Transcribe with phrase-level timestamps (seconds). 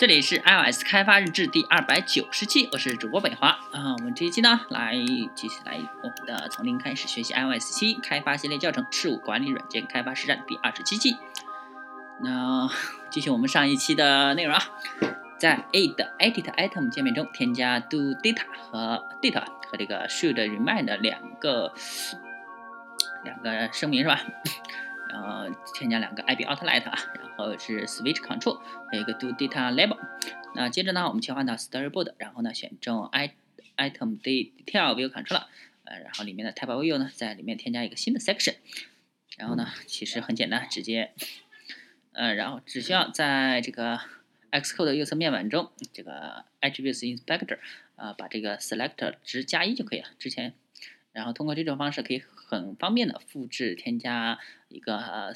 [0.00, 3.92] 这里是 iOS 开发日志第二百九十期，我是主播北华啊。
[3.98, 4.94] 我们这一期呢，来
[5.34, 11.18] 继续来我们的从零开始学习 iOS 七开发系列教程事务管理软件开发实战第二十七期。
[12.22, 12.66] 那
[13.10, 14.62] 继续我们上一期的内容啊，
[15.38, 21.74] 在 add edit item 界面中添加 do data 和 data 和这个 should remind 两个
[23.22, 24.18] 两个声明是吧？
[25.10, 25.44] 然后
[25.74, 27.28] 添加两个 IB outlet 啊，然
[27.58, 28.60] 是 switch control，
[28.90, 29.98] 还有一个 do data label。
[30.54, 33.34] 那接着呢，我们切换到 storyboard，然后呢选中 i
[33.76, 35.44] item detail view control，
[35.84, 38.56] 呃，然后里面的 type view 呢，在里面添加一个新的 section。
[39.36, 41.12] 然后呢，其实很简单，直接，
[42.12, 44.00] 呃，然后只需要在这个
[44.50, 47.58] Xcode 右侧面板中，这个 attributes inspector，
[47.96, 50.08] 啊，把这个 Selector 值加一就可以了。
[50.18, 50.54] 之前，
[51.12, 52.22] 然后通过这种方式可以。
[52.50, 55.32] 很方便的复制添加一个呃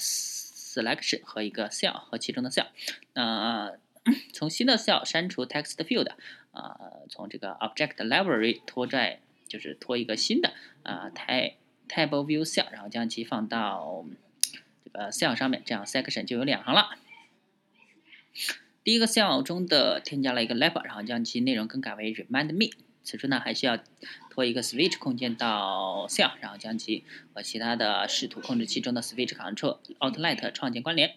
[0.75, 2.67] selection 和一个 cell 和其中的 cell，
[3.13, 3.73] 那
[4.33, 6.11] 从新的 cell 删除 text field，
[6.53, 6.79] 啊，
[7.09, 11.55] 从这个 object library 拖拽就是拖一个新的啊 type
[11.89, 14.05] table view cell，然后将其放到
[14.85, 16.91] 这个 cell 上面，这样 section 就有两行了。
[18.83, 22.84] 第一个 cell 中的添加了一个 label，然后将其内容更改为 remind me。
[23.05, 23.79] 此处呢，还需要
[24.31, 31.15] 拖一个 switch 空间到 cell，然后将其和其他的视图控制器中的 switch control outlet 创建关联。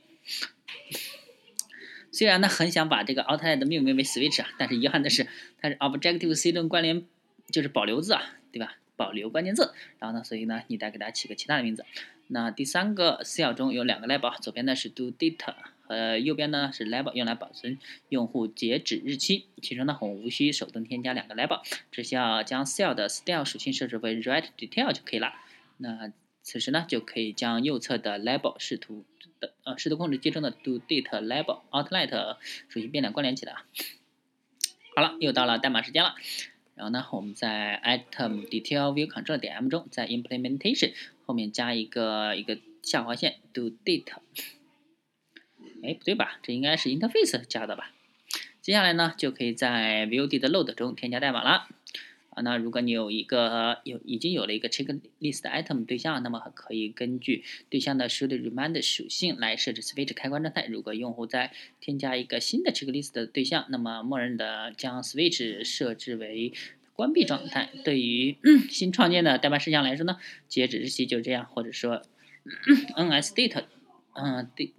[2.11, 5.27] 虽然呢，很想把这个 outlet 命名为 switch 啊，但是遗憾的是，
[5.61, 7.05] 它是 Objective C 中关联
[7.51, 8.75] 就是保留字啊，对吧？
[8.95, 9.73] 保留关键字。
[9.99, 11.85] 然后呢，所以呢，你得给它起个其他的名字。
[12.27, 15.53] 那第三个 cell 中有两个 label，左边呢是 do data。
[15.87, 19.47] 呃，右边呢是 label，用来保存用户截止日期。
[19.61, 25.33] 其中呢，我们无需手动添加两个 label，只需要将 cell 的 style 属性设置为 right detail 就可以了。
[25.77, 26.11] 那
[26.43, 29.05] 此时呢，就可以将右侧的 label 视图
[29.39, 32.37] 的呃视图控制器中的 do data label outlet
[32.69, 33.55] 属性变量关联起来。
[34.95, 36.15] 好了，又到了代码时间了。
[36.75, 40.93] 然后呢，我们在 item detail view control 点 m 中，在 implementation
[41.25, 44.17] 后面加一个一个下划线 do data。
[45.83, 46.39] 哎，不对吧？
[46.43, 47.91] 这应该是 interface 加的吧？
[48.61, 51.67] 接下来呢，就可以在 view 的 load 中添加代码了。
[52.31, 60.67] 啊，那如果你有一个有已经有了一个 checklist item 对象，那么可以根据对象的 should remind 属性来设置 switch 开关状态。
[60.67, 66.53] 如果用户在添加一个新的 checklist 的对象，那么默认的将 switch 设置为
[66.93, 67.69] 关闭状态。
[67.83, 68.37] 对于
[68.69, 72.03] 新创建的代办事项来说呢，截止日期就这样，或者说
[72.95, 73.63] nsdate，
[74.13, 74.73] 嗯，date。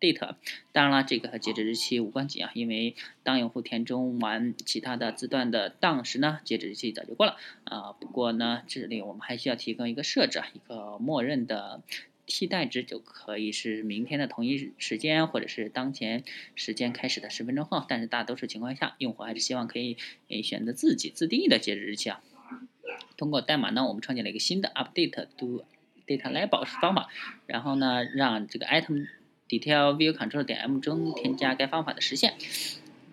[0.00, 0.34] date，
[0.72, 7.92] 当然了，这个和截止日期无关紧啊，因为当用户填充完其他的字段的档时呢，截止日期早就过了啊。
[7.92, 11.82] 不过呢，这里我们还需要提供一个设置，一个默认的
[12.26, 16.24] 替代值就可以是明天的同一时间，或者是当前
[16.54, 17.84] 时间开始的十分钟后。
[17.88, 19.96] 但是大多数情况下，用户还是希望可以
[20.28, 22.20] 诶选择自己自定义的截止日期啊。
[23.16, 25.64] 通过代码呢，我们创建了一个新的 update do
[26.06, 27.08] data label 方法，
[27.46, 29.08] 然后呢，让这个 item
[29.48, 32.34] detail view control 点 m 中添加该方法的实现。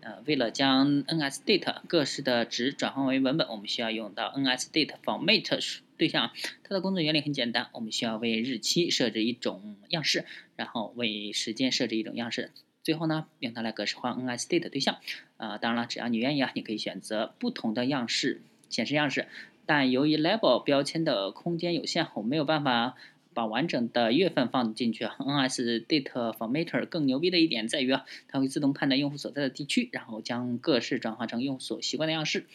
[0.01, 6.31] 呃，为了将 nsdate 格式的值转换为文本，我们需要用到 nsdate format 对象。
[6.63, 10.25] 它的工作原理很简单，我们需要为日期设置一种样式，
[10.57, 12.51] 然后为时间设置一种样式，
[12.83, 14.97] 最后呢，用它来格式化 nsdate 对象。
[15.37, 19.27] 啊，当然了，只要你愿意啊，你可以选择不同的样式显示样式。
[19.65, 22.95] 但由于 label 标签的空间有限，我没有办法。
[23.33, 32.45] 把完整的月份放进去啊，nsdate formatter 更牛逼的一点在于啊，它会自动判断用户所在的地区，然后将格式转化成用户所习惯的样式。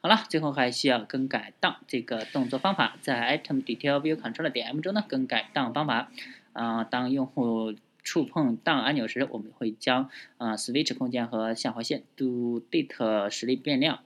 [0.00, 6.10] 好了，最后还需要更改档这个动作方法，在 item detail view Controller 点 m 中呢更改档方法。
[6.52, 14.00] 啊，当用户触碰档按钮时，我们会将啊 switch 空间和下划线 do date 实例变量。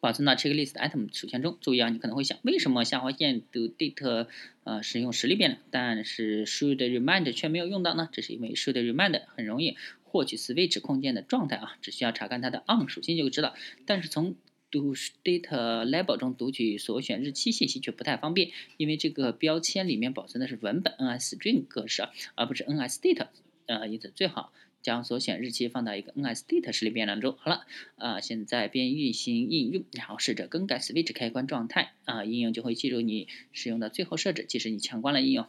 [0.00, 1.58] 保存到 checklist item 属性中。
[1.60, 4.26] 注意啊，你可能会想，为什么下划线 do date
[4.64, 8.08] 呃使用实例变量，但是 should remind 却没有用到呢？
[8.12, 13.54] 这是因为 should remind 很容易获取 switch 空间的状态啊，只需要查看它的 on 属性就知道。
[13.86, 14.36] 但是从
[14.70, 15.48] do date
[15.86, 23.26] label 中读取所选日期信息却不太方便，因为这个标签里面保存的是文本 nsstring 格式啊，而不是 nsdate，
[23.66, 24.52] 呃，因此最好。
[24.82, 27.36] 将所选日期放到一个 nsdate 实例变量中。
[27.38, 27.64] 好了，
[27.96, 35.46] 啊，现在边运行应用，然后试着更改 switch 开关状态，啊，应用就会记住你使用的最后设置，即使你强关了应用。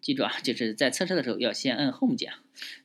[0.00, 2.32] 记住啊，就是在测试的时候要先摁 home 键。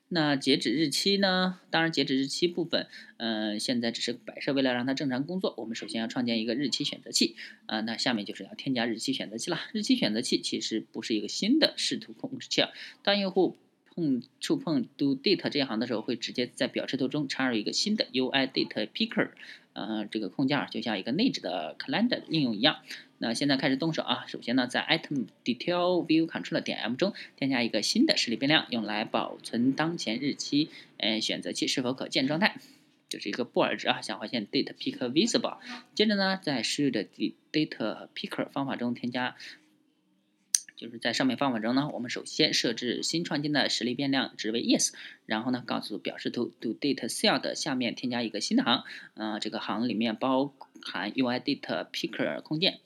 [0.08, 1.60] 那截止日期呢？
[1.70, 2.88] 当然，截止日期部分，
[3.18, 7.36] 嗯，现在只是摆设，为了让它正常工作，我们首先要创建一个日期选择器。
[7.68, 9.60] 啊，那下面就是要添加日期选择器了。
[9.74, 12.64] 日期选择器其实不是一个新的视图控制器，
[13.04, 13.58] 当用户。
[14.00, 19.32] 碰触碰 do date 这一行的时候，会直接在表示图中插入一个新的 UI date picker，
[19.74, 22.78] 呃，这个控件就像一个内置的 calendar 应用一样。
[23.18, 24.24] 那现在开始动手啊！
[24.28, 32.56] 首先呢，在 item detail view control 点 M 中添加一个新的实例变量，用来保存当前日期，呃，选择器是否可见状态。
[33.10, 35.58] 这是一个布尔值啊，想发现 date picker visible。
[35.96, 37.08] 接着呢，在 should
[37.52, 39.36] date picker 方法中添加。
[40.80, 44.94] 就是在上面方法中呢，我们首先设置新创建的实例变量值为 yes，
[45.26, 48.86] 然后呢，告诉表示图 do date cell 的下面添加一个新的行，
[49.16, 52.80] 呃，这个行里面包含 UI date picker 空间。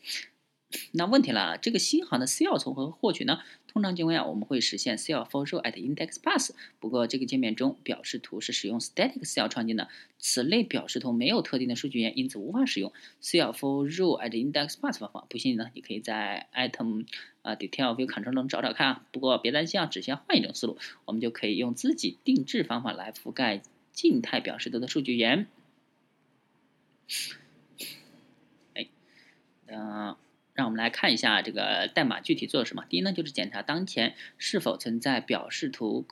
[0.93, 3.41] 那问题了，这个新行的 cell 从何获取呢？
[3.67, 6.51] 通常情况下，我们会实现 cell for row at index pass。
[6.79, 9.87] 不过这个界面中表示图是使用 static cell 创建的，
[10.17, 12.91] 此类表示图没有特定的数据源，因此无法使用
[13.21, 15.27] cell for row at index pass 方法。
[15.29, 17.05] 不信呢，你可以在 item
[17.43, 19.05] 啊 detail view control 中找找看啊。
[19.11, 23.61] 不过别担心啊，只先换一种思路，我们就可以用自己定制方法来覆盖
[23.91, 25.45] 静态表示图的数据源。
[28.73, 28.87] 哎，
[29.67, 30.15] 嗯。
[30.55, 32.85] 让我们来看一下这个代码具体做了什么。
[32.87, 36.05] 第一呢，就是检查当前是否存在表示图，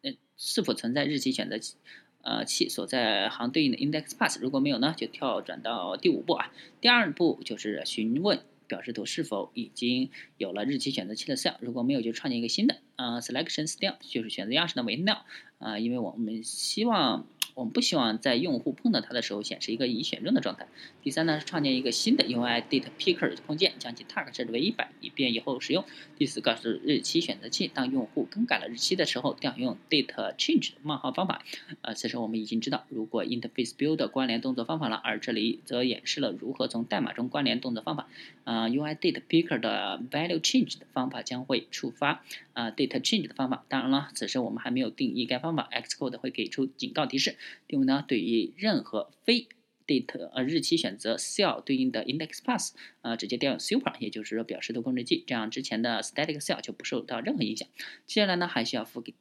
[0.00, 1.76] 呃，是否存在日期选择器，
[2.22, 4.40] 呃，器所在行对应的 index path。
[4.40, 6.50] 如果没有呢，就跳转到第五步啊。
[6.80, 8.40] 第二步就是询问
[8.72, 10.08] 表示图是否已经
[10.38, 11.56] 有了日期选择器的 cell。
[11.60, 15.20] 如果没有，就创建一个新的，啊，selection style 就是选择样式的为 null，
[15.58, 17.26] 啊，因为我们希望。
[17.54, 20.66] 我们不希望在用户碰到它的时候显示一个已选中的状态。
[21.02, 25.84] 第三呢是创建一个新的 UI date picker 空间，将其 tag 设置为一百，以便以后使用。
[26.16, 31.44] 第四个是日期选择器，当用户更改了日期的时候，调用 date change 冒号方法。
[31.82, 38.08] 呃，此时我们已经知道如果 interface build 关联动作方法了，而这里则演示了如何从代码中关联动作方法。
[38.44, 43.64] 啊，UI date picker 的 value change 的方法将会触发啊 date change 的方法。
[43.68, 47.36] 当然了，此时我们还没有定义该方法，Xcode 会给出警告提示。
[47.66, 49.48] 第五呢，对于任何非
[49.86, 57.68] date 呃日期选择 cell 对应的 index path，呃直接调用 super，也就是说表示的控制器，这样之前的 static cell 就不受到任何影响。
[58.06, 59.14] 接下来呢，还需要附给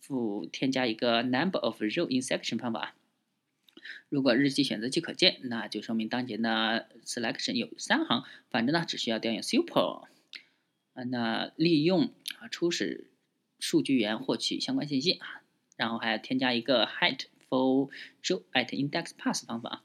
[0.00, 2.94] 附添加一个 number of row insertion 方法。
[4.08, 8.24] 如果日期选择器可见，那就说明当前的 selection 有三行。
[8.48, 10.06] 反正呢，只需要调用 super，
[10.94, 13.10] 啊，那利用啊初始
[13.58, 15.42] 数据源获取相关信息啊。
[15.76, 17.24] 然后还要添加一个 height
[17.54, 17.88] for
[18.22, 19.82] row at index path 方法。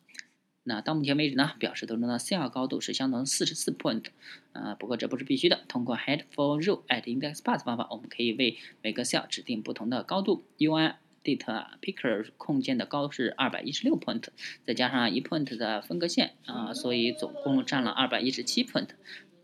[0.64, 4.06] 那到目前为止呢，表示图中的 cell 高度是相同四十四 point。
[4.52, 5.62] 啊，不过这不是必须的。
[5.68, 10.44] 通过 head for row at index path 方法，我们可以为每个 cell 指定不同的高度。
[10.58, 14.24] UI date picker 控件的高是二百一十六 point，
[14.66, 18.90] 再加上一 point 的分割线啊，所以总共占了二百一十七 point。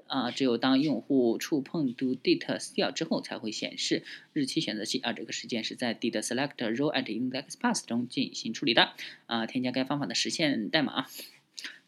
[0.08, 4.04] 啊，只有当用户触碰 do date cell 之后，才会显示
[4.34, 5.00] 日期选择器。
[5.00, 8.94] 啊，这个时间是在 did select row at index path 中进行处理的。
[9.26, 11.08] 啊，添加该方法的实现代码。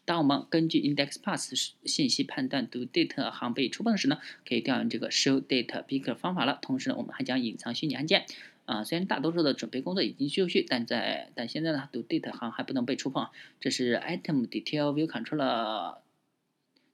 [0.04, 4.18] 当我们根据 index path 信息判断 do date 行被触碰时呢，
[4.48, 6.58] 可以调用这个 show date picker 方法了。
[6.62, 8.24] 同时呢，我们还将隐藏虚拟按键。
[8.64, 13.28] 啊，虽然大多数的准备工作已经就绪，但在但现在呢，do date 行还不能被触碰。
[13.60, 15.98] 这是 item detail view controller。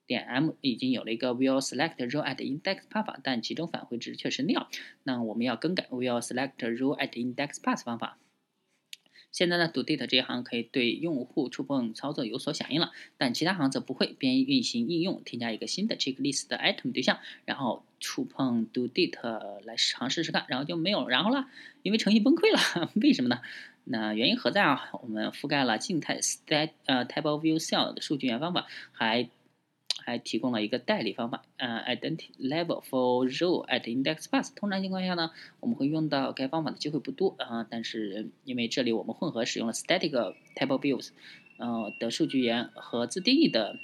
[0.06, 4.66] 点 M 已经有了一个 will select row at index path，但其中返回值却是 nil。
[5.02, 8.18] 那我们要更改 will select row at index path 方法。
[9.32, 14.14] 现在呢，do date 这一行可以对用户触碰操作有所响应了，但其他行则不会。
[14.16, 21.48] 边运行应用，添加一个新的 checklist 的 item 对象，然后触碰 do date 来尝试试看，然后就没有然后了，
[21.82, 22.92] 因为程序崩溃了。
[23.02, 23.40] 为什么呢？
[23.82, 24.90] 那原因何在啊？
[25.02, 29.28] 我们覆盖了静态 stat 呃 type view cell 的数据源方法，还
[30.04, 34.54] 还提供了一个代理方法，呃，identity level for row at index path。
[34.54, 35.30] 通常情况下呢，
[35.60, 40.10] 我们会用到该方法的机会不多啊，但是因为这里我们混合使用了 static
[40.54, 41.08] table views，
[41.56, 43.78] 呃的数据源和自定义的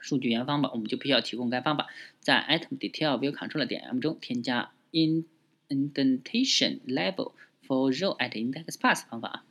[0.00, 1.88] 数据源方法，我们就必须要提供该方法，
[2.20, 7.32] 在 item detail view control 点 m 中添加 indentation level
[7.66, 9.44] for row at index path 方法。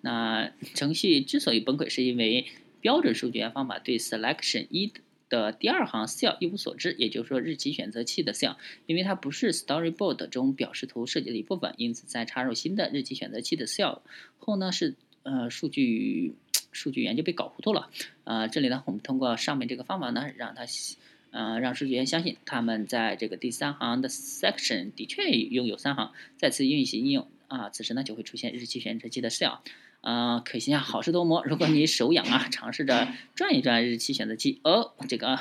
[0.00, 2.46] 那程序之所以崩溃，是因为
[2.82, 4.92] 标准数据源方法对 selection 一
[5.30, 14.00] 的第二行 cell 一无所知，也就是说日期选择器的 cell，因为它不是 storyboard 中表示图设计的一部分，因此在插入新的日期选择器的 cell
[14.38, 16.34] 后呢，是呃数据
[16.70, 17.88] 数据源就被搞糊涂了。
[18.24, 20.66] 呃，这里呢，我们通过上面这个方法呢，让它
[21.30, 29.60] 呃让数据源相信他们在这个第三行的 section 的确拥有三行，再次运行应用啊，此时呢就会出现日期选择器的 cell。
[30.02, 31.42] 啊，可惜啊，好事多磨。
[31.46, 35.38] 如果你手痒啊，尝试着转一转日期选择器，哦，这个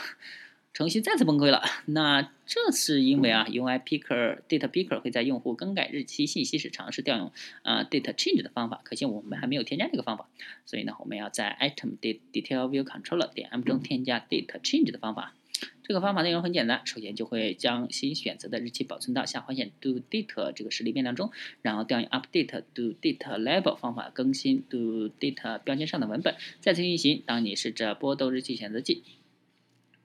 [0.74, 1.62] 程序再次崩溃了。
[1.88, 7.32] 那这是因为啊，UI Picker Data Picker 会在用户更改日期信息时尝试调用
[7.64, 8.82] 啊 Data Change 的方法。
[8.84, 10.28] 可惜我们还没有添加这个方法，
[10.66, 15.34] 所以呢，我们要在 Item Detail View Controller 点 M 中添加 Data Change 的方法。
[15.84, 27.24] 这个方法内容很简单，首先就会将新选择的日期保存到下划线 Do Date 这个实例变量中，然后调用 Update Do Date Label 方法更新 Do Date 标签上的文本，再次运行。
[27.26, 29.04] 当你试着波动日期选择器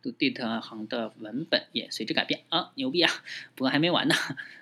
[0.03, 3.13] ，do date 行的文本也随之改变啊，牛逼啊！
[3.55, 4.15] 不过还没完呢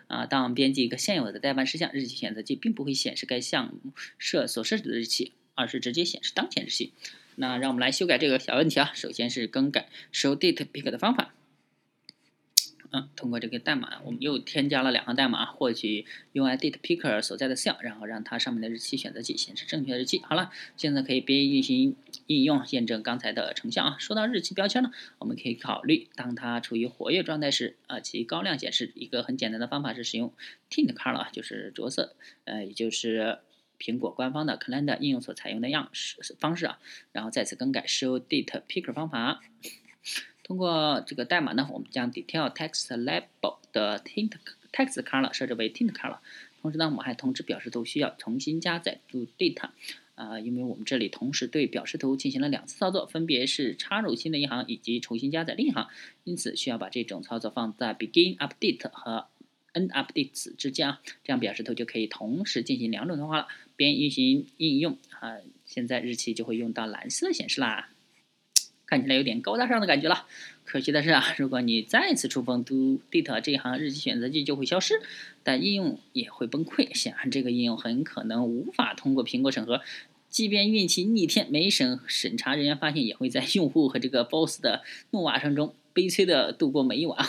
[0.07, 0.27] 啊！
[0.27, 6.93] 当编辑一个现有的代办事项，日期选择器并不会显示该项目设所设置的日期，而是直接显示当前日期。
[7.37, 8.93] 那让我们来修改这个小问题啊！
[8.95, 11.35] 首先是更改 show date pick 的方法。
[12.97, 20.23] 嗯，通过这个代码，我们又添加了两行代码，获取 UI date picker 所在的 cell，然后让它上面的日期选择器显示正确的日期。
[20.23, 21.97] 好了，现在可以编译运行
[22.29, 23.97] 应用，验证刚才的成像啊。
[23.99, 28.93] 说到日期标签呢，我们可以考虑，当它处于活跃状态时，啊，其高亮显示。
[28.95, 30.33] 一个很简单的方法是使用
[30.71, 32.15] tint color，就是着色，
[32.45, 33.41] 呃，也就是
[33.79, 36.79] 苹果官方的 Calendar 应用所采用的样式方式啊。
[37.13, 39.41] 然后再次更改 show date picker 方法。
[40.43, 44.33] 通过这个代码呢，我们将 detail text label 的 tint
[44.73, 46.19] text color 设置为 tint color。
[46.61, 49.71] 同时呢，我们还通知表示图需要重新加载 do Date。
[50.15, 55.89] 啊，因为我们这里同时对表示图进行了两次操作，分别是插入新的一行以及重新加载另一行，
[56.23, 59.27] 因此需要把这种操作放在 begin update 和
[59.75, 63.49] n updates 之间啊，这样表示图就可以同时进行两种通话了。
[63.77, 67.91] 边运行应用啊，现在日期就会用到蓝色显示啦。
[68.87, 70.27] 看起来有点高大上的感觉了，
[70.65, 75.01] 可惜的是啊，如果你再次触碰 do date 这一行，日期选择器就会消失，
[75.43, 76.95] 但应用也会崩溃。
[76.95, 79.81] 显然，这个应用很可能无法通过苹果审核，
[80.29, 87.27] 即便运气逆天，没审审查人员发现，也会在用户和这个 boss 的怒骂声中悲催的度过每一晚。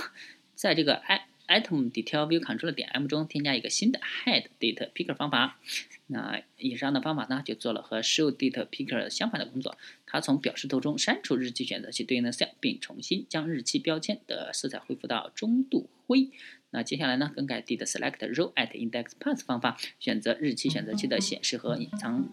[0.54, 5.60] 在这个 i item detail view control 点 m 中添加一个新的 head date picker 方法。
[6.08, 9.78] 那以上的方法呢，就做了和 show date picker 相反的工作。
[10.06, 16.30] 它从表示图中删除日期选择器对应的 cell，并重新将日期标签的色彩恢复到中度灰。
[16.72, 22.30] 那接下来呢，更改 did select row at index path 方法，选择日期选择器的显示和隐藏。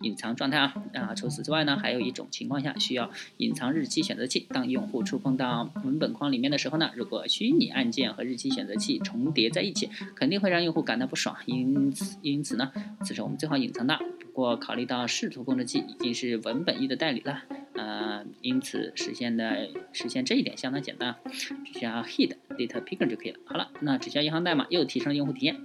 [0.00, 1.14] 隐藏状态啊啊！
[1.14, 4.46] 除此之外呢，还有一种情况下需要隐藏日期选择器。
[4.50, 11.36] 当用户触碰到文本框里面的时候呢，如果虚拟按键和日期选择器重叠在一起，肯定会让用户感到不爽。
[11.46, 13.96] 因此，因此呢，此时我们最好隐藏它。
[13.96, 17.42] 不过，考虑到视图控制器已经是文本域的代理了，
[17.74, 23.38] 呃，因此实现的实现这一点相当简单，只需要 hid data picker 就可以了。
[23.44, 25.56] 好了，那只需要一行代码，又提升了用户体验。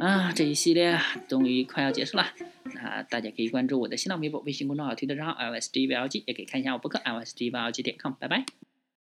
[0.00, 2.26] 啊，这一系列终于快要结束了。
[2.78, 8.12] 啊大家可以关注我的新浪微博、微信公众号、推特账号 lsdvlg，也可以看一下我博客 lsdvlg 点 com。
[8.18, 8.57] 拜拜。